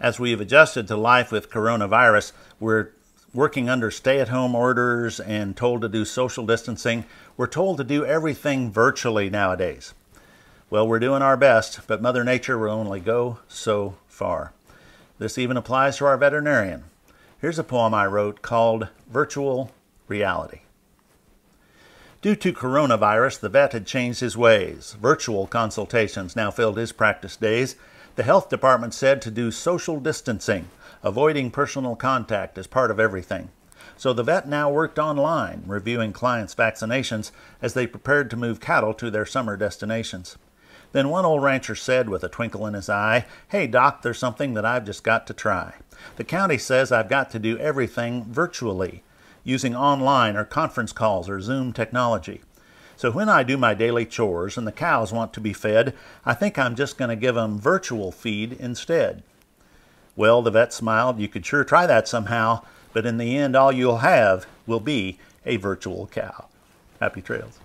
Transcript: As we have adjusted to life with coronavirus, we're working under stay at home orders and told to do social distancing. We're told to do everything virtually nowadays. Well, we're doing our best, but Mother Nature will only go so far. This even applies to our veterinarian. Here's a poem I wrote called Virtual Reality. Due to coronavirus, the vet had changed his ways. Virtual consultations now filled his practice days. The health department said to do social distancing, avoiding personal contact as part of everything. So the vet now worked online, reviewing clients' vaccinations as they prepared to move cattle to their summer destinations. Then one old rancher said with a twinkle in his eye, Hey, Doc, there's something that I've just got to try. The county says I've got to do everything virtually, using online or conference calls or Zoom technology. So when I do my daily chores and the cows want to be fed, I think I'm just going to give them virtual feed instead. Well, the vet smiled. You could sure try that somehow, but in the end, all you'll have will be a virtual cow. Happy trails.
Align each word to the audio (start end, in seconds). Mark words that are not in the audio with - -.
As 0.00 0.20
we 0.20 0.30
have 0.30 0.40
adjusted 0.40 0.86
to 0.88 0.96
life 0.96 1.32
with 1.32 1.50
coronavirus, 1.50 2.32
we're 2.60 2.90
working 3.34 3.68
under 3.68 3.90
stay 3.90 4.20
at 4.20 4.28
home 4.28 4.54
orders 4.54 5.18
and 5.18 5.56
told 5.56 5.82
to 5.82 5.88
do 5.88 6.04
social 6.04 6.46
distancing. 6.46 7.04
We're 7.36 7.48
told 7.48 7.78
to 7.78 7.84
do 7.84 8.04
everything 8.04 8.70
virtually 8.70 9.28
nowadays. 9.28 9.94
Well, 10.70 10.86
we're 10.86 11.00
doing 11.00 11.22
our 11.22 11.36
best, 11.36 11.80
but 11.88 12.00
Mother 12.00 12.22
Nature 12.22 12.58
will 12.58 12.70
only 12.70 13.00
go 13.00 13.40
so 13.48 13.96
far. 14.06 14.52
This 15.18 15.36
even 15.36 15.56
applies 15.56 15.96
to 15.96 16.04
our 16.04 16.16
veterinarian. 16.16 16.84
Here's 17.40 17.58
a 17.58 17.64
poem 17.64 17.92
I 17.92 18.06
wrote 18.06 18.40
called 18.40 18.88
Virtual 19.10 19.72
Reality. 20.06 20.60
Due 22.22 22.36
to 22.36 22.52
coronavirus, 22.52 23.40
the 23.40 23.48
vet 23.48 23.72
had 23.72 23.86
changed 23.86 24.20
his 24.20 24.36
ways. 24.36 24.96
Virtual 25.00 25.46
consultations 25.46 26.36
now 26.36 26.50
filled 26.52 26.76
his 26.76 26.92
practice 26.92 27.36
days. 27.36 27.74
The 28.18 28.24
health 28.24 28.48
department 28.48 28.94
said 28.94 29.22
to 29.22 29.30
do 29.30 29.52
social 29.52 30.00
distancing, 30.00 30.66
avoiding 31.04 31.52
personal 31.52 31.94
contact 31.94 32.58
as 32.58 32.66
part 32.66 32.90
of 32.90 32.98
everything. 32.98 33.50
So 33.96 34.12
the 34.12 34.24
vet 34.24 34.48
now 34.48 34.68
worked 34.68 34.98
online, 34.98 35.62
reviewing 35.68 36.12
clients' 36.12 36.52
vaccinations 36.52 37.30
as 37.62 37.74
they 37.74 37.86
prepared 37.86 38.28
to 38.30 38.36
move 38.36 38.58
cattle 38.58 38.92
to 38.94 39.08
their 39.08 39.24
summer 39.24 39.56
destinations. 39.56 40.36
Then 40.90 41.10
one 41.10 41.24
old 41.24 41.44
rancher 41.44 41.76
said 41.76 42.08
with 42.08 42.24
a 42.24 42.28
twinkle 42.28 42.66
in 42.66 42.74
his 42.74 42.90
eye, 42.90 43.24
Hey, 43.50 43.68
Doc, 43.68 44.02
there's 44.02 44.18
something 44.18 44.54
that 44.54 44.64
I've 44.64 44.84
just 44.84 45.04
got 45.04 45.24
to 45.28 45.32
try. 45.32 45.74
The 46.16 46.24
county 46.24 46.58
says 46.58 46.90
I've 46.90 47.08
got 47.08 47.30
to 47.30 47.38
do 47.38 47.56
everything 47.58 48.24
virtually, 48.24 49.04
using 49.44 49.76
online 49.76 50.36
or 50.36 50.44
conference 50.44 50.90
calls 50.90 51.28
or 51.28 51.40
Zoom 51.40 51.72
technology. 51.72 52.40
So 52.98 53.12
when 53.12 53.28
I 53.28 53.44
do 53.44 53.56
my 53.56 53.74
daily 53.74 54.04
chores 54.04 54.58
and 54.58 54.66
the 54.66 54.72
cows 54.72 55.12
want 55.12 55.32
to 55.34 55.40
be 55.40 55.52
fed, 55.52 55.94
I 56.26 56.34
think 56.34 56.58
I'm 56.58 56.74
just 56.74 56.98
going 56.98 57.10
to 57.10 57.14
give 57.14 57.36
them 57.36 57.56
virtual 57.56 58.10
feed 58.10 58.54
instead. 58.54 59.22
Well, 60.16 60.42
the 60.42 60.50
vet 60.50 60.72
smiled. 60.72 61.20
You 61.20 61.28
could 61.28 61.46
sure 61.46 61.62
try 61.62 61.86
that 61.86 62.08
somehow, 62.08 62.64
but 62.92 63.06
in 63.06 63.18
the 63.18 63.38
end, 63.38 63.54
all 63.54 63.70
you'll 63.70 63.98
have 63.98 64.46
will 64.66 64.80
be 64.80 65.20
a 65.46 65.58
virtual 65.58 66.08
cow. 66.08 66.46
Happy 66.98 67.22
trails. 67.22 67.60